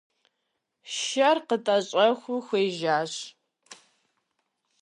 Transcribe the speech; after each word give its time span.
Шэр 0.97 1.37
къытӀэщӀэухэу 1.47 2.39
хуежьащ. 2.45 3.13